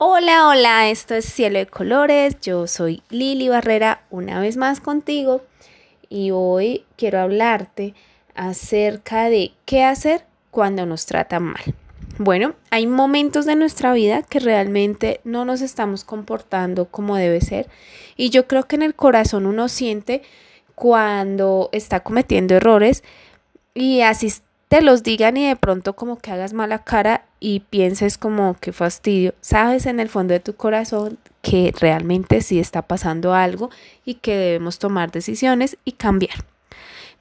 Hola, 0.00 0.46
hola, 0.46 0.90
esto 0.90 1.16
es 1.16 1.24
Cielo 1.24 1.58
de 1.58 1.66
Colores, 1.66 2.36
yo 2.40 2.68
soy 2.68 3.02
Lili 3.10 3.48
Barrera 3.48 4.04
una 4.10 4.38
vez 4.38 4.56
más 4.56 4.78
contigo 4.78 5.42
y 6.08 6.30
hoy 6.30 6.84
quiero 6.96 7.18
hablarte 7.18 7.94
acerca 8.36 9.28
de 9.28 9.50
qué 9.64 9.82
hacer 9.82 10.24
cuando 10.52 10.86
nos 10.86 11.04
tratan 11.04 11.42
mal. 11.42 11.74
Bueno, 12.16 12.54
hay 12.70 12.86
momentos 12.86 13.44
de 13.44 13.56
nuestra 13.56 13.92
vida 13.92 14.22
que 14.22 14.38
realmente 14.38 15.20
no 15.24 15.44
nos 15.44 15.62
estamos 15.62 16.04
comportando 16.04 16.84
como 16.84 17.16
debe 17.16 17.40
ser 17.40 17.68
y 18.16 18.30
yo 18.30 18.46
creo 18.46 18.68
que 18.68 18.76
en 18.76 18.82
el 18.82 18.94
corazón 18.94 19.46
uno 19.46 19.68
siente 19.68 20.22
cuando 20.76 21.70
está 21.72 22.04
cometiendo 22.04 22.54
errores 22.54 23.02
y 23.74 24.02
así 24.02 24.32
te 24.68 24.82
los 24.82 25.02
digan 25.02 25.36
y 25.36 25.48
de 25.48 25.56
pronto 25.56 25.96
como 25.96 26.18
que 26.18 26.30
hagas 26.30 26.52
mala 26.52 26.84
cara 26.84 27.24
y 27.40 27.60
pienses 27.60 28.18
como 28.18 28.54
que 28.60 28.72
fastidio, 28.72 29.34
sabes 29.40 29.86
en 29.86 29.98
el 29.98 30.08
fondo 30.08 30.34
de 30.34 30.40
tu 30.40 30.54
corazón 30.54 31.18
que 31.42 31.72
realmente 31.78 32.42
sí 32.42 32.58
está 32.58 32.82
pasando 32.82 33.34
algo 33.34 33.70
y 34.04 34.14
que 34.14 34.36
debemos 34.36 34.78
tomar 34.78 35.10
decisiones 35.10 35.78
y 35.84 35.92
cambiar. 35.92 36.44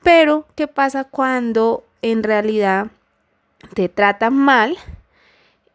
Pero, 0.04 0.46
¿qué 0.56 0.68
pasa 0.68 1.06
cuando 1.06 1.86
en 2.02 2.24
realidad 2.24 2.88
te 3.74 3.90
tratan 3.90 4.36
mal 4.36 4.78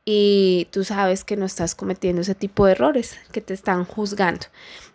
y 0.04 0.68
tú 0.70 0.84
sabes 0.84 1.24
que 1.24 1.36
no 1.36 1.46
estás 1.46 1.74
cometiendo 1.74 2.22
ese 2.22 2.34
tipo 2.34 2.66
de 2.66 2.72
errores, 2.72 3.18
que 3.32 3.40
te 3.40 3.54
están 3.54 3.84
juzgando? 3.84 4.46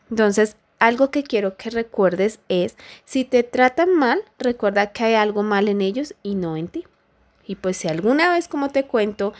Entonces, 0.10 0.56
algo 0.80 1.10
que 1.12 1.24
quiero 1.24 1.58
que 1.58 1.70
recuerdes 1.70 2.40
es, 2.50 2.76
si 3.06 3.26
te 3.26 3.44
tratan 3.44 3.96
mal, 3.96 4.22
recuerda 4.38 4.92
que 4.92 5.06
hay 5.06 5.14
algo 5.16 5.44
mal 5.44 5.68
en 5.68 5.82
ellos 5.82 6.14
y 6.24 6.36
no 6.36 6.56
en 6.56 6.68
ti. 6.68 6.86
Y 7.46 7.56
pues 7.56 7.78
si 7.78 7.88
alguna 7.88 8.32
vez, 8.32 8.48
como 8.48 8.70
te 8.70 8.86
cuento, 8.86 9.34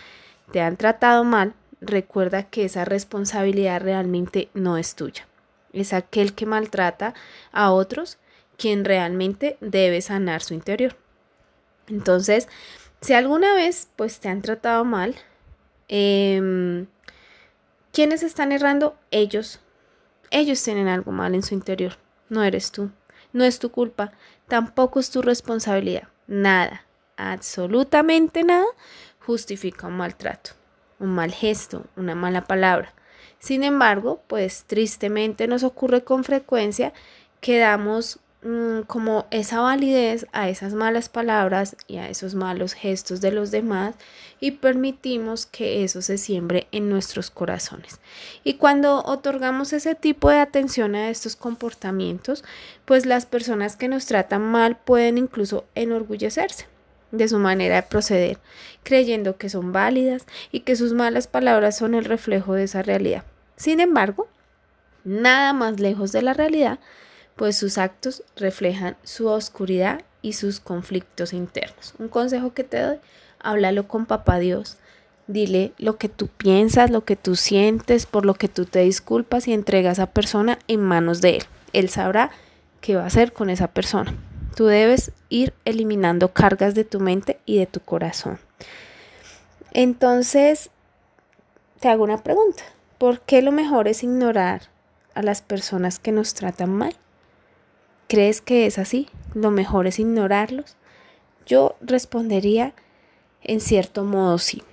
te 0.52 0.62
han 0.62 0.78
tratado 0.78 1.24
mal, 1.24 1.54
recuerda 1.82 2.44
que 2.44 2.66
esa 2.66 2.86
responsabilidad 2.86 3.82
realmente 3.82 4.50
no 4.54 4.78
es 4.78 4.96
tuya. 4.96 5.28
Es 5.74 5.94
aquel 5.94 6.34
que 6.34 6.46
maltrata 6.46 7.14
a 7.52 7.72
otros 7.72 8.18
quien 8.58 8.86
realmente 8.86 9.58
debe 9.62 10.02
sanar 10.02 10.42
su 10.42 10.54
interior. 10.54 10.96
Entonces, 11.88 12.48
si 13.02 13.14
alguna 13.14 13.54
vez 13.54 13.90
pues 13.96 14.20
te 14.20 14.30
han 14.30 14.42
tratado 14.42 14.84
mal, 14.86 15.16
eh, 15.88 16.86
¿quiénes 17.92 18.24
están 18.24 18.52
errando? 18.52 18.98
Ellos 19.12 19.60
ellos 20.32 20.62
tienen 20.64 20.88
algo 20.88 21.12
mal 21.12 21.36
en 21.36 21.44
su 21.44 21.54
interior, 21.54 21.94
no 22.30 22.44
eres 22.44 22.72
tú. 22.72 22.92
No 23.34 23.44
es 23.44 23.60
tu 23.60 23.72
culpa, 23.72 24.14
tampoco 24.48 25.00
es 25.00 25.12
tu 25.12 25.22
responsabilidad. 25.22 26.08
Nada, 26.28 26.86
absolutamente 27.18 28.44
nada 28.44 28.66
justifica 29.20 29.88
un 29.88 29.98
maltrato, 29.98 30.52
un 31.00 31.14
mal 31.14 31.32
gesto, 31.32 31.86
una 31.96 32.16
mala 32.16 32.46
palabra. 32.46 32.94
Sin 33.40 33.64
embargo, 33.64 34.24
pues 34.28 34.64
tristemente 34.66 35.48
nos 35.48 35.64
ocurre 35.64 36.04
con 36.04 36.24
frecuencia 36.24 36.94
que 37.42 37.60
damos 37.60 38.20
Mm, 38.48 38.84
como 38.84 39.26
esa 39.30 39.60
validez 39.60 40.26
a 40.32 40.48
esas 40.48 40.74
malas 40.74 41.10
palabras 41.10 41.76
y 41.86 41.98
a 41.98 42.08
esos 42.08 42.34
malos 42.34 42.72
gestos 42.72 43.20
de 43.20 43.34
los 43.34 43.52
demás 43.52 43.96
y 44.40 44.52
permitimos 44.52 45.46
que 45.46 45.84
eso 45.84 46.02
se 46.02 46.18
siembre 46.18 46.68
en 46.72 46.90
nuestros 46.90 47.30
corazones. 47.30 48.00
Y 48.46 48.54
cuando 48.54 49.04
otorgamos 49.04 49.74
ese 49.74 49.96
tipo 49.96 50.30
de 50.30 50.38
atención 50.38 50.96
a 50.96 51.10
estos 51.10 51.36
comportamientos, 51.36 52.46
pues 52.86 53.06
las 53.06 53.26
personas 53.26 53.76
que 53.76 53.90
nos 53.90 54.06
tratan 54.06 54.44
mal 54.44 54.78
pueden 54.78 55.18
incluso 55.18 55.66
enorgullecerse 55.76 56.68
de 57.12 57.28
su 57.28 57.40
manera 57.40 57.76
de 57.76 57.84
proceder, 57.84 58.38
creyendo 58.84 59.36
que 59.36 59.50
son 59.50 59.74
válidas 59.74 60.26
y 60.54 60.62
que 60.62 60.78
sus 60.78 60.94
malas 60.94 61.28
palabras 61.28 61.78
son 61.78 61.96
el 61.96 62.06
reflejo 62.06 62.54
de 62.54 62.64
esa 62.64 62.82
realidad. 62.82 63.26
Sin 63.58 63.82
embargo, 63.82 64.30
nada 65.04 65.52
más 65.52 65.82
lejos 65.82 66.14
de 66.14 66.22
la 66.22 66.34
realidad 66.34 66.80
pues 67.38 67.56
sus 67.56 67.78
actos 67.78 68.24
reflejan 68.36 68.98
su 69.04 69.28
oscuridad 69.28 70.02
y 70.22 70.34
sus 70.34 70.60
conflictos 70.60 71.32
internos. 71.32 71.94
Un 72.00 72.10
consejo 72.10 72.54
que 72.54 72.66
te 72.66 72.82
doy, 72.82 72.98
háblalo 73.40 73.88
con 73.88 74.06
papá 74.06 74.40
Dios. 74.40 74.78
Dile 75.28 75.72
lo 75.78 75.98
que 75.98 76.10
tú 76.10 76.28
piensas, 76.28 76.90
lo 76.90 77.06
que 77.06 77.16
tú 77.16 77.36
sientes, 77.36 78.06
por 78.06 78.26
lo 78.26 78.34
que 78.34 78.48
tú 78.48 78.66
te 78.66 78.80
disculpas 78.80 79.48
y 79.48 79.54
entregas 79.54 80.00
a 80.00 80.04
esa 80.04 80.12
persona 80.12 80.58
en 80.68 80.82
manos 80.82 81.22
de 81.22 81.38
Él. 81.38 81.44
Él 81.74 81.90
sabrá 81.90 82.32
qué 82.82 82.96
va 82.96 83.04
a 83.04 83.08
hacer 83.08 83.34
con 83.34 83.50
esa 83.50 83.68
persona. 83.68 84.14
Tú 84.56 84.66
debes 84.66 85.12
ir 85.30 85.54
eliminando 85.66 86.34
cargas 86.34 86.74
de 86.74 86.86
tu 86.86 87.00
mente 87.00 87.40
y 87.46 87.60
de 87.60 87.68
tu 87.68 87.80
corazón. 87.82 88.40
Entonces, 89.74 90.72
te 91.80 91.90
hago 91.90 92.04
una 92.04 92.24
pregunta. 92.24 92.64
¿Por 92.98 93.20
qué 93.22 93.44
lo 93.44 93.52
mejor 93.52 93.88
es 93.88 94.02
ignorar 94.02 94.64
a 95.14 95.22
las 95.22 95.42
personas 95.42 96.00
que 96.00 96.12
nos 96.12 96.34
tratan 96.34 96.74
mal? 96.74 96.96
¿Crees 98.08 98.40
que 98.40 98.66
es 98.66 98.78
así? 98.78 99.08
¿Lo 99.34 99.52
mejor 99.52 99.86
es 99.86 100.00
ignorarlos? 100.00 100.78
Yo 101.46 101.76
respondería 101.82 102.74
en 103.44 103.60
cierto 103.60 104.06
modo 104.06 104.38
sí. 104.38 104.64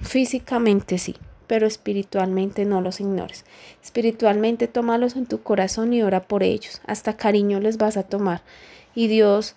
Físicamente 0.00 0.98
sí, 0.98 1.16
pero 1.48 1.66
espiritualmente 1.66 2.64
no 2.64 2.80
los 2.80 3.00
ignores. 3.00 3.44
Espiritualmente 3.82 4.68
tómalos 4.68 5.16
en 5.16 5.26
tu 5.26 5.42
corazón 5.42 5.92
y 5.92 6.02
ora 6.02 6.22
por 6.22 6.44
ellos. 6.44 6.80
Hasta 6.86 7.16
cariño 7.16 7.58
les 7.58 7.78
vas 7.78 7.96
a 7.96 8.04
tomar. 8.04 8.42
Y 8.94 9.08
Dios 9.08 9.56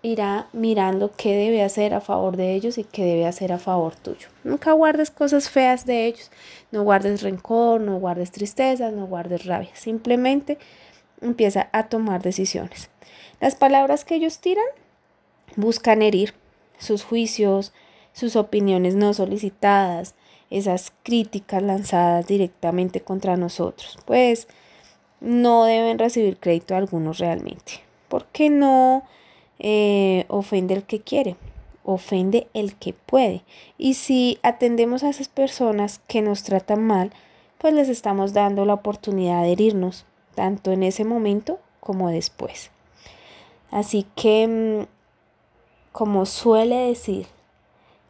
irá 0.00 0.46
mirando 0.54 1.12
qué 1.14 1.36
debe 1.36 1.62
hacer 1.62 1.92
a 1.92 2.00
favor 2.00 2.36
de 2.38 2.54
ellos 2.54 2.78
y 2.78 2.84
qué 2.84 3.04
debe 3.04 3.26
hacer 3.26 3.52
a 3.52 3.58
favor 3.58 3.96
tuyo. 3.96 4.28
Nunca 4.44 4.72
guardes 4.72 5.10
cosas 5.10 5.50
feas 5.50 5.84
de 5.84 6.06
ellos. 6.06 6.30
No 6.70 6.84
guardes 6.84 7.20
rencor, 7.20 7.82
no 7.82 7.98
guardes 7.98 8.30
tristeza, 8.30 8.90
no 8.90 9.06
guardes 9.06 9.44
rabia. 9.44 9.70
Simplemente 9.74 10.56
empieza 11.22 11.68
a 11.72 11.88
tomar 11.88 12.22
decisiones. 12.22 12.90
Las 13.40 13.54
palabras 13.54 14.04
que 14.04 14.16
ellos 14.16 14.38
tiran 14.40 14.64
buscan 15.56 16.02
herir 16.02 16.34
sus 16.78 17.04
juicios, 17.04 17.72
sus 18.12 18.36
opiniones 18.36 18.94
no 18.94 19.14
solicitadas, 19.14 20.14
esas 20.50 20.92
críticas 21.02 21.62
lanzadas 21.62 22.26
directamente 22.26 23.00
contra 23.00 23.36
nosotros. 23.36 23.98
Pues 24.04 24.48
no 25.20 25.64
deben 25.64 25.98
recibir 25.98 26.38
crédito 26.38 26.74
algunos 26.74 27.18
realmente. 27.18 27.80
Porque 28.08 28.50
no 28.50 29.04
eh, 29.58 30.24
ofende 30.28 30.74
el 30.74 30.84
que 30.84 31.00
quiere, 31.00 31.36
ofende 31.84 32.48
el 32.54 32.74
que 32.76 32.92
puede. 32.92 33.42
Y 33.76 33.94
si 33.94 34.38
atendemos 34.42 35.02
a 35.02 35.10
esas 35.10 35.28
personas 35.28 36.00
que 36.06 36.22
nos 36.22 36.42
tratan 36.42 36.84
mal, 36.86 37.12
pues 37.58 37.74
les 37.74 37.88
estamos 37.88 38.32
dando 38.32 38.64
la 38.64 38.74
oportunidad 38.74 39.42
de 39.42 39.52
herirnos 39.52 40.06
tanto 40.38 40.70
en 40.70 40.84
ese 40.84 41.04
momento 41.04 41.58
como 41.80 42.10
después. 42.10 42.70
Así 43.72 44.06
que, 44.14 44.46
mm, 44.46 44.86
como 45.90 46.26
suele 46.26 46.76
decir, 46.76 47.26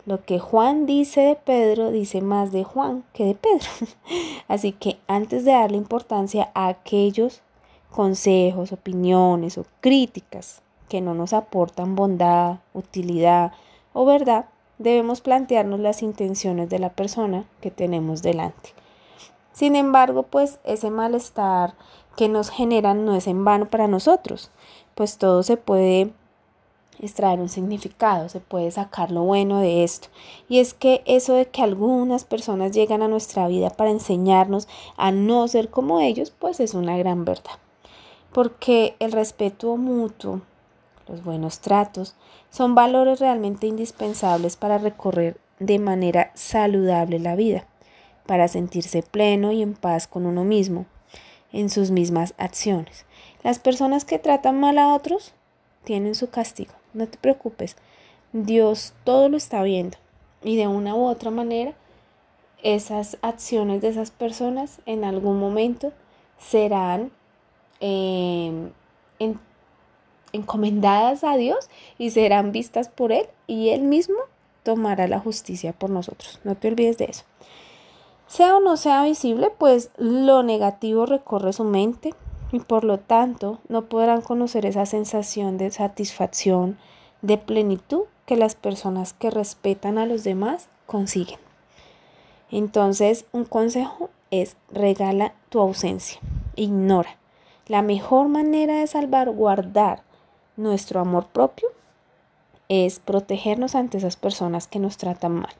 lo 0.04 0.22
que 0.26 0.38
Juan 0.38 0.84
dice 0.84 1.22
de 1.22 1.36
Pedro 1.36 1.90
dice 1.90 2.20
más 2.20 2.52
de 2.52 2.64
Juan 2.64 3.02
que 3.14 3.24
de 3.24 3.34
Pedro. 3.34 3.70
Así 4.46 4.72
que 4.72 4.98
antes 5.06 5.46
de 5.46 5.52
darle 5.52 5.78
importancia 5.78 6.50
a 6.52 6.68
aquellos 6.68 7.40
consejos, 7.90 8.72
opiniones 8.72 9.56
o 9.56 9.64
críticas 9.80 10.60
que 10.90 11.00
no 11.00 11.14
nos 11.14 11.32
aportan 11.32 11.94
bondad, 11.94 12.58
utilidad 12.74 13.52
o 13.94 14.04
verdad, 14.04 14.44
debemos 14.76 15.22
plantearnos 15.22 15.80
las 15.80 16.02
intenciones 16.02 16.68
de 16.68 16.78
la 16.78 16.90
persona 16.90 17.46
que 17.62 17.70
tenemos 17.70 18.20
delante. 18.20 18.74
Sin 19.58 19.74
embargo, 19.74 20.24
pues 20.24 20.60
ese 20.62 20.90
malestar 20.90 21.74
que 22.18 22.28
nos 22.28 22.50
generan 22.50 23.04
no 23.04 23.14
es 23.14 23.28
en 23.28 23.44
vano 23.44 23.70
para 23.70 23.86
nosotros, 23.86 24.50
pues 24.96 25.18
todo 25.18 25.44
se 25.44 25.56
puede 25.56 26.10
extraer 26.98 27.38
un 27.38 27.48
significado, 27.48 28.28
se 28.28 28.40
puede 28.40 28.72
sacar 28.72 29.12
lo 29.12 29.22
bueno 29.22 29.60
de 29.60 29.84
esto. 29.84 30.08
Y 30.48 30.58
es 30.58 30.74
que 30.74 31.02
eso 31.06 31.34
de 31.34 31.46
que 31.46 31.62
algunas 31.62 32.24
personas 32.24 32.72
llegan 32.72 33.02
a 33.02 33.08
nuestra 33.08 33.46
vida 33.46 33.70
para 33.70 33.90
enseñarnos 33.90 34.66
a 34.96 35.12
no 35.12 35.46
ser 35.46 35.70
como 35.70 36.00
ellos, 36.00 36.32
pues 36.36 36.58
es 36.58 36.74
una 36.74 36.98
gran 36.98 37.24
verdad. 37.24 37.52
Porque 38.32 38.96
el 38.98 39.12
respeto 39.12 39.76
mutuo, 39.76 40.40
los 41.06 41.22
buenos 41.22 41.60
tratos, 41.60 42.16
son 42.50 42.74
valores 42.74 43.20
realmente 43.20 43.68
indispensables 43.68 44.56
para 44.56 44.78
recorrer 44.78 45.38
de 45.60 45.78
manera 45.78 46.32
saludable 46.34 47.20
la 47.20 47.36
vida 47.36 47.68
para 48.26 48.48
sentirse 48.48 49.04
pleno 49.04 49.52
y 49.52 49.62
en 49.62 49.74
paz 49.74 50.08
con 50.08 50.26
uno 50.26 50.42
mismo 50.42 50.84
en 51.52 51.70
sus 51.70 51.90
mismas 51.90 52.34
acciones. 52.38 53.06
Las 53.42 53.58
personas 53.58 54.04
que 54.04 54.18
tratan 54.18 54.60
mal 54.60 54.78
a 54.78 54.94
otros 54.94 55.34
tienen 55.84 56.14
su 56.14 56.30
castigo. 56.30 56.72
No 56.92 57.06
te 57.06 57.18
preocupes. 57.18 57.76
Dios 58.32 58.92
todo 59.04 59.28
lo 59.28 59.36
está 59.36 59.62
viendo. 59.62 59.96
Y 60.42 60.56
de 60.56 60.66
una 60.66 60.94
u 60.94 61.06
otra 61.06 61.30
manera, 61.30 61.72
esas 62.62 63.18
acciones 63.22 63.80
de 63.80 63.88
esas 63.88 64.10
personas 64.10 64.80
en 64.86 65.04
algún 65.04 65.38
momento 65.38 65.92
serán 66.38 67.10
em, 67.80 68.70
encomendadas 70.32 71.24
a 71.24 71.36
Dios 71.36 71.68
y 71.98 72.10
serán 72.10 72.52
vistas 72.52 72.88
por 72.88 73.12
Él 73.12 73.26
y 73.46 73.70
Él 73.70 73.82
mismo 73.82 74.16
tomará 74.62 75.08
la 75.08 75.20
justicia 75.20 75.72
por 75.72 75.90
nosotros. 75.90 76.40
No 76.44 76.54
te 76.54 76.68
olvides 76.68 76.98
de 76.98 77.06
eso. 77.06 77.24
Sea 78.28 78.56
o 78.56 78.60
no 78.60 78.76
sea 78.76 79.02
visible, 79.04 79.50
pues 79.56 79.90
lo 79.96 80.42
negativo 80.42 81.06
recorre 81.06 81.54
su 81.54 81.64
mente 81.64 82.14
y 82.52 82.60
por 82.60 82.84
lo 82.84 82.98
tanto 82.98 83.58
no 83.68 83.86
podrán 83.86 84.20
conocer 84.20 84.66
esa 84.66 84.84
sensación 84.84 85.56
de 85.56 85.70
satisfacción, 85.70 86.78
de 87.22 87.38
plenitud 87.38 88.02
que 88.26 88.36
las 88.36 88.54
personas 88.54 89.14
que 89.14 89.30
respetan 89.30 89.96
a 89.96 90.04
los 90.04 90.24
demás 90.24 90.68
consiguen. 90.86 91.38
Entonces, 92.50 93.24
un 93.32 93.44
consejo 93.44 94.10
es 94.30 94.56
regala 94.70 95.32
tu 95.48 95.60
ausencia, 95.60 96.20
ignora. 96.54 97.16
La 97.66 97.80
mejor 97.80 98.28
manera 98.28 98.78
de 98.78 98.86
salvaguardar 98.86 100.02
nuestro 100.56 101.00
amor 101.00 101.26
propio 101.26 101.68
es 102.68 102.98
protegernos 102.98 103.74
ante 103.74 103.96
esas 103.96 104.16
personas 104.16 104.66
que 104.66 104.78
nos 104.78 104.98
tratan 104.98 105.36
mal, 105.40 105.54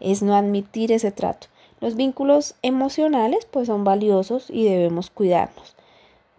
es 0.00 0.22
no 0.22 0.34
admitir 0.34 0.92
ese 0.92 1.12
trato. 1.12 1.46
Los 1.80 1.96
vínculos 1.96 2.54
emocionales 2.62 3.46
pues 3.50 3.68
son 3.68 3.84
valiosos 3.84 4.50
y 4.50 4.64
debemos 4.64 5.10
cuidarnos. 5.10 5.76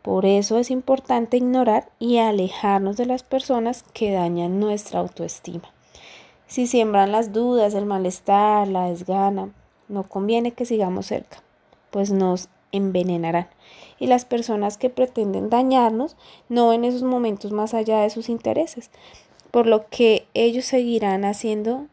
Por 0.01 0.25
eso 0.25 0.57
es 0.57 0.71
importante 0.71 1.37
ignorar 1.37 1.89
y 1.99 2.17
alejarnos 2.17 2.97
de 2.97 3.05
las 3.05 3.23
personas 3.23 3.83
que 3.93 4.11
dañan 4.11 4.59
nuestra 4.59 4.99
autoestima. 4.99 5.71
Si 6.47 6.67
siembran 6.67 7.11
las 7.11 7.31
dudas, 7.31 7.73
el 7.75 7.85
malestar, 7.85 8.67
la 8.67 8.89
desgana, 8.89 9.49
no 9.87 10.03
conviene 10.03 10.51
que 10.51 10.65
sigamos 10.65 11.07
cerca, 11.07 11.43
pues 11.91 12.11
nos 12.11 12.49
envenenarán. 12.71 13.47
Y 13.99 14.07
las 14.07 14.25
personas 14.25 14.77
que 14.77 14.89
pretenden 14.89 15.49
dañarnos 15.49 16.15
no 16.49 16.69
ven 16.69 16.85
esos 16.85 17.03
momentos 17.03 17.51
más 17.51 17.73
allá 17.73 17.99
de 17.99 18.09
sus 18.09 18.29
intereses, 18.29 18.89
por 19.51 19.67
lo 19.67 19.87
que 19.89 20.27
ellos 20.33 20.65
seguirán 20.65 21.25
haciendo 21.25 21.87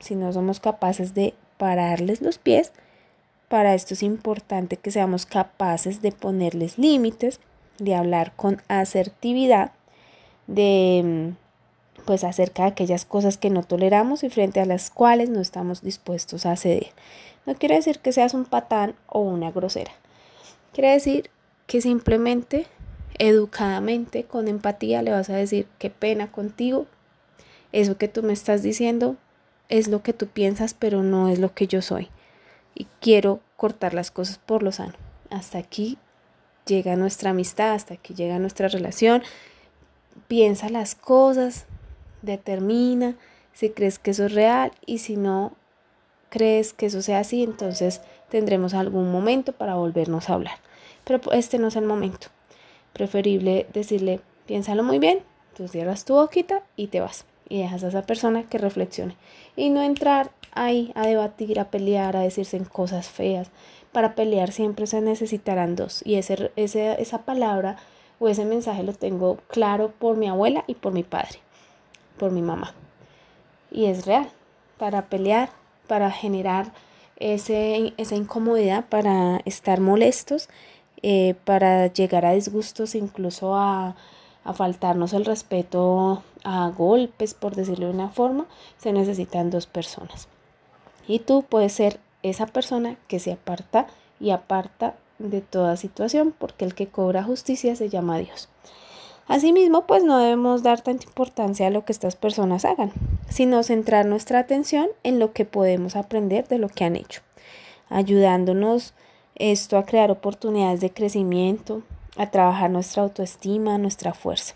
si 0.00 0.14
no 0.14 0.32
somos 0.32 0.60
capaces 0.60 1.14
de 1.14 1.34
pararles 1.56 2.22
los 2.22 2.38
pies. 2.38 2.72
Para 3.48 3.74
esto 3.74 3.94
es 3.94 4.02
importante 4.02 4.76
que 4.76 4.90
seamos 4.90 5.26
capaces 5.26 6.02
de 6.02 6.12
ponerles 6.12 6.78
límites, 6.78 7.40
de 7.78 7.94
hablar 7.94 8.32
con 8.34 8.60
asertividad, 8.68 9.72
de 10.46 11.34
pues 12.04 12.24
acerca 12.24 12.62
de 12.62 12.68
aquellas 12.68 13.04
cosas 13.04 13.36
que 13.36 13.50
no 13.50 13.62
toleramos 13.62 14.22
y 14.22 14.30
frente 14.30 14.60
a 14.60 14.66
las 14.66 14.90
cuales 14.90 15.28
no 15.28 15.40
estamos 15.40 15.82
dispuestos 15.82 16.46
a 16.46 16.56
ceder. 16.56 16.88
No 17.46 17.54
quiere 17.54 17.74
decir 17.74 17.98
que 17.98 18.12
seas 18.12 18.32
un 18.32 18.44
patán 18.44 18.94
o 19.08 19.20
una 19.20 19.50
grosera. 19.50 19.92
Quiere 20.72 20.92
decir 20.92 21.30
que 21.66 21.80
simplemente, 21.80 22.66
educadamente, 23.18 24.24
con 24.24 24.46
empatía, 24.46 25.02
le 25.02 25.10
vas 25.10 25.30
a 25.30 25.36
decir 25.36 25.66
qué 25.78 25.90
pena 25.90 26.30
contigo. 26.30 26.86
Eso 27.72 27.98
que 27.98 28.08
tú 28.08 28.22
me 28.22 28.32
estás 28.32 28.62
diciendo 28.62 29.16
es 29.68 29.88
lo 29.88 30.02
que 30.02 30.12
tú 30.12 30.26
piensas, 30.26 30.74
pero 30.74 31.02
no 31.02 31.28
es 31.28 31.38
lo 31.38 31.54
que 31.54 31.66
yo 31.66 31.82
soy. 31.82 32.08
Y 32.74 32.86
quiero 33.00 33.40
cortar 33.56 33.94
las 33.94 34.10
cosas 34.10 34.38
por 34.38 34.62
lo 34.62 34.72
sano. 34.72 34.94
Hasta 35.30 35.58
aquí 35.58 35.98
llega 36.66 36.96
nuestra 36.96 37.30
amistad, 37.30 37.72
hasta 37.72 37.94
aquí 37.94 38.14
llega 38.14 38.38
nuestra 38.38 38.68
relación. 38.68 39.22
Piensa 40.28 40.68
las 40.68 40.94
cosas, 40.94 41.66
determina 42.22 43.16
si 43.52 43.70
crees 43.70 43.98
que 43.98 44.10
eso 44.10 44.26
es 44.26 44.34
real 44.34 44.72
y 44.84 44.98
si 44.98 45.16
no 45.16 45.52
crees 46.28 46.74
que 46.74 46.86
eso 46.86 47.00
sea 47.00 47.20
así, 47.20 47.42
entonces 47.42 48.02
tendremos 48.28 48.74
algún 48.74 49.10
momento 49.10 49.52
para 49.52 49.76
volvernos 49.76 50.28
a 50.28 50.34
hablar. 50.34 50.58
Pero 51.04 51.20
este 51.32 51.58
no 51.58 51.68
es 51.68 51.76
el 51.76 51.86
momento. 51.86 52.28
Preferible 52.92 53.66
decirle, 53.72 54.20
piénsalo 54.44 54.82
muy 54.82 54.98
bien, 54.98 55.20
tú 55.56 55.68
cierras 55.68 56.04
tu 56.04 56.14
boquita 56.14 56.62
y 56.76 56.88
te 56.88 57.00
vas. 57.00 57.24
Y 57.48 57.60
dejas 57.60 57.84
a 57.84 57.88
esa 57.88 58.02
persona 58.02 58.44
que 58.44 58.58
reflexione. 58.58 59.16
Y 59.56 59.70
no 59.70 59.82
entrar 59.82 60.30
ahí 60.52 60.92
a 60.94 61.06
debatir, 61.06 61.60
a 61.60 61.70
pelear, 61.70 62.16
a 62.16 62.20
decirse 62.20 62.56
en 62.56 62.64
cosas 62.64 63.08
feas. 63.08 63.50
Para 63.92 64.14
pelear 64.14 64.52
siempre 64.52 64.86
se 64.86 65.00
necesitarán 65.00 65.76
dos. 65.76 66.02
Y 66.04 66.16
ese, 66.16 66.50
esa 66.56 67.18
palabra 67.22 67.76
o 68.18 68.28
ese 68.28 68.44
mensaje 68.44 68.82
lo 68.82 68.92
tengo 68.92 69.36
claro 69.48 69.92
por 69.98 70.16
mi 70.16 70.28
abuela 70.28 70.64
y 70.66 70.74
por 70.74 70.92
mi 70.92 71.02
padre 71.02 71.38
por 72.16 72.32
mi 72.32 72.42
mamá. 72.42 72.74
Y 73.70 73.86
es 73.86 74.06
real, 74.06 74.28
para 74.78 75.06
pelear, 75.06 75.50
para 75.86 76.10
generar 76.10 76.72
ese, 77.16 77.94
esa 77.96 78.16
incomodidad, 78.16 78.84
para 78.86 79.40
estar 79.44 79.80
molestos, 79.80 80.48
eh, 81.02 81.34
para 81.44 81.86
llegar 81.88 82.24
a 82.24 82.32
disgustos, 82.32 82.94
incluso 82.94 83.54
a, 83.54 83.96
a 84.46 84.52
faltarnos 84.52 85.12
el 85.12 85.24
respeto 85.24 86.22
a 86.44 86.68
golpes, 86.70 87.34
por 87.34 87.56
decirlo 87.56 87.88
de 87.88 87.92
una 87.92 88.10
forma, 88.10 88.46
se 88.78 88.92
necesitan 88.92 89.50
dos 89.50 89.66
personas. 89.66 90.28
Y 91.08 91.18
tú 91.18 91.42
puedes 91.42 91.72
ser 91.72 91.98
esa 92.22 92.46
persona 92.46 92.96
que 93.08 93.18
se 93.18 93.32
aparta 93.32 93.88
y 94.20 94.30
aparta 94.30 94.94
de 95.18 95.40
toda 95.40 95.76
situación, 95.76 96.32
porque 96.36 96.64
el 96.64 96.74
que 96.74 96.86
cobra 96.86 97.24
justicia 97.24 97.74
se 97.74 97.88
llama 97.88 98.18
Dios. 98.18 98.48
Asimismo, 99.26 99.86
pues 99.86 100.04
no 100.04 100.18
debemos 100.18 100.62
dar 100.62 100.80
tanta 100.80 101.04
importancia 101.04 101.66
a 101.66 101.70
lo 101.70 101.84
que 101.84 101.92
estas 101.92 102.14
personas 102.14 102.64
hagan, 102.64 102.92
sino 103.28 103.64
centrar 103.64 104.06
nuestra 104.06 104.38
atención 104.38 104.86
en 105.02 105.18
lo 105.18 105.32
que 105.32 105.44
podemos 105.44 105.96
aprender 105.96 106.46
de 106.46 106.58
lo 106.58 106.68
que 106.68 106.84
han 106.84 106.94
hecho, 106.94 107.22
ayudándonos 107.88 108.94
esto 109.34 109.76
a 109.76 109.84
crear 109.84 110.12
oportunidades 110.12 110.80
de 110.80 110.92
crecimiento, 110.92 111.82
a 112.16 112.30
trabajar 112.30 112.70
nuestra 112.70 113.02
autoestima, 113.02 113.78
nuestra 113.78 114.14
fuerza. 114.14 114.54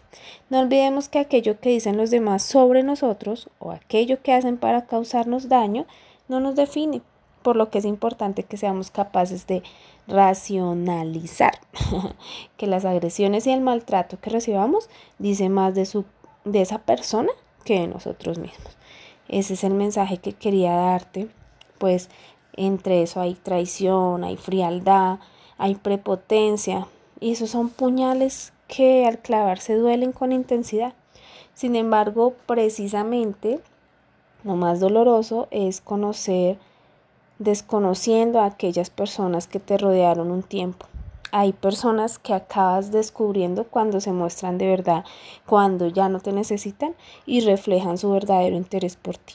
No 0.48 0.60
olvidemos 0.60 1.08
que 1.08 1.18
aquello 1.18 1.60
que 1.60 1.70
dicen 1.70 1.96
los 1.96 2.10
demás 2.10 2.42
sobre 2.42 2.82
nosotros 2.82 3.48
o 3.58 3.70
aquello 3.70 4.22
que 4.22 4.32
hacen 4.32 4.56
para 4.56 4.86
causarnos 4.86 5.48
daño 5.48 5.86
no 6.28 6.40
nos 6.40 6.56
define, 6.56 7.02
por 7.42 7.56
lo 7.56 7.70
que 7.70 7.78
es 7.78 7.84
importante 7.84 8.44
que 8.44 8.56
seamos 8.56 8.90
capaces 8.90 9.46
de 9.46 9.62
racionalizar 10.06 11.60
que 12.56 12.66
las 12.66 12.84
agresiones 12.84 13.46
y 13.46 13.50
el 13.50 13.60
maltrato 13.60 14.18
que 14.20 14.30
recibamos 14.30 14.88
dice 15.18 15.48
más 15.48 15.74
de, 15.74 15.86
su, 15.86 16.04
de 16.44 16.62
esa 16.62 16.78
persona 16.78 17.30
que 17.64 17.80
de 17.80 17.88
nosotros 17.88 18.38
mismos. 18.38 18.76
Ese 19.28 19.54
es 19.54 19.64
el 19.64 19.74
mensaje 19.74 20.18
que 20.18 20.32
quería 20.32 20.72
darte, 20.72 21.28
pues 21.78 22.10
entre 22.54 23.02
eso 23.02 23.20
hay 23.20 23.34
traición, 23.34 24.24
hay 24.24 24.36
frialdad, 24.36 25.20
hay 25.56 25.76
prepotencia, 25.76 26.88
y 27.20 27.32
esos 27.32 27.50
son 27.50 27.68
puñales 27.68 28.52
que 28.66 29.06
al 29.06 29.18
clavarse 29.18 29.74
duelen 29.74 30.12
con 30.12 30.32
intensidad. 30.32 30.94
Sin 31.54 31.76
embargo, 31.76 32.34
precisamente 32.46 33.60
lo 34.42 34.56
más 34.56 34.80
doloroso 34.80 35.48
es 35.50 35.80
conocer 35.80 36.58
desconociendo 37.38 38.40
a 38.40 38.46
aquellas 38.46 38.90
personas 38.90 39.46
que 39.46 39.60
te 39.60 39.78
rodearon 39.78 40.30
un 40.30 40.42
tiempo. 40.42 40.86
Hay 41.32 41.52
personas 41.52 42.18
que 42.18 42.34
acabas 42.34 42.90
descubriendo 42.90 43.64
cuando 43.64 44.00
se 44.00 44.12
muestran 44.12 44.58
de 44.58 44.66
verdad, 44.66 45.04
cuando 45.46 45.86
ya 45.86 46.08
no 46.08 46.20
te 46.20 46.32
necesitan 46.32 46.94
y 47.24 47.40
reflejan 47.40 47.98
su 47.98 48.10
verdadero 48.10 48.56
interés 48.56 48.96
por 48.96 49.16
ti. 49.16 49.34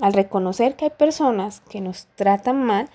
Al 0.00 0.12
reconocer 0.12 0.76
que 0.76 0.86
hay 0.86 0.90
personas 0.90 1.60
que 1.60 1.80
nos 1.80 2.06
tratan 2.14 2.62
mal, 2.64 2.90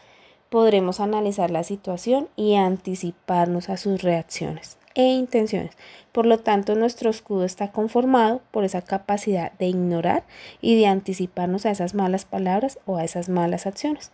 podremos 0.56 1.02
analizar 1.02 1.52
la 1.52 1.66
situación 1.66 2.30
y 2.38 2.56
anticiparnos 2.56 3.68
a 3.68 3.76
sus 3.76 4.02
reacciones 4.02 4.78
e 4.94 5.04
intenciones. 5.04 5.76
Por 6.14 6.26
lo 6.26 6.40
tanto, 6.40 6.76
nuestro 6.76 7.10
escudo 7.10 7.44
está 7.44 7.74
conformado 7.74 8.40
por 8.52 8.64
esa 8.64 8.82
capacidad 8.82 9.52
de 9.60 9.66
ignorar 9.66 10.24
y 10.62 10.80
de 10.80 10.88
anticiparnos 10.88 11.66
a 11.66 11.72
esas 11.72 11.94
malas 11.94 12.24
palabras 12.24 12.80
o 12.86 12.96
a 12.96 13.04
esas 13.04 13.28
malas 13.28 13.66
acciones. 13.68 14.14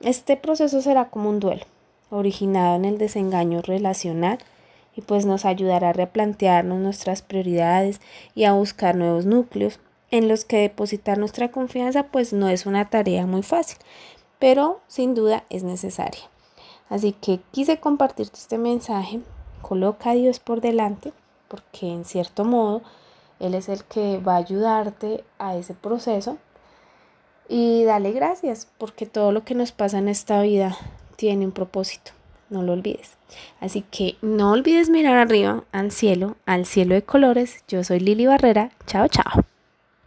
Este 0.00 0.38
proceso 0.38 0.80
será 0.80 1.10
como 1.10 1.28
un 1.28 1.38
duelo, 1.38 1.66
originado 2.08 2.76
en 2.76 2.86
el 2.86 2.96
desengaño 2.96 3.60
relacional 3.60 4.38
y 4.96 5.02
pues 5.02 5.26
nos 5.26 5.44
ayudará 5.44 5.90
a 5.90 5.92
replantearnos 5.92 6.80
nuestras 6.80 7.20
prioridades 7.20 8.00
y 8.34 8.44
a 8.44 8.54
buscar 8.54 8.96
nuevos 8.96 9.26
núcleos 9.26 9.80
en 10.10 10.28
los 10.28 10.44
que 10.44 10.58
depositar 10.58 11.18
nuestra 11.18 11.50
confianza 11.50 12.04
pues 12.04 12.32
no 12.32 12.48
es 12.48 12.66
una 12.66 12.88
tarea 12.88 13.26
muy 13.26 13.42
fácil, 13.42 13.76
pero 14.44 14.80
sin 14.88 15.14
duda 15.14 15.44
es 15.48 15.62
necesaria. 15.62 16.20
Así 16.90 17.12
que 17.12 17.40
quise 17.50 17.80
compartirte 17.80 18.36
este 18.36 18.58
mensaje, 18.58 19.20
coloca 19.62 20.10
a 20.10 20.14
Dios 20.14 20.38
por 20.38 20.60
delante 20.60 21.14
porque 21.48 21.90
en 21.90 22.04
cierto 22.04 22.44
modo 22.44 22.82
Él 23.40 23.54
es 23.54 23.70
el 23.70 23.84
que 23.84 24.18
va 24.18 24.34
a 24.34 24.44
ayudarte 24.44 25.24
a 25.38 25.56
ese 25.56 25.72
proceso 25.72 26.36
y 27.48 27.84
dale 27.84 28.12
gracias 28.12 28.68
porque 28.76 29.06
todo 29.06 29.32
lo 29.32 29.44
que 29.44 29.54
nos 29.54 29.72
pasa 29.72 29.96
en 29.96 30.08
esta 30.08 30.42
vida 30.42 30.76
tiene 31.16 31.46
un 31.46 31.52
propósito. 31.52 32.10
No 32.50 32.62
lo 32.62 32.74
olvides. 32.74 33.12
Así 33.62 33.80
que 33.80 34.16
no 34.20 34.50
olvides 34.50 34.90
mirar 34.90 35.16
arriba 35.16 35.64
al 35.72 35.90
cielo, 35.90 36.36
al 36.44 36.66
cielo 36.66 36.94
de 36.94 37.02
colores. 37.02 37.64
Yo 37.66 37.82
soy 37.82 37.98
Lili 37.98 38.26
Barrera. 38.26 38.72
Chao, 38.86 39.08
chao. 39.08 39.53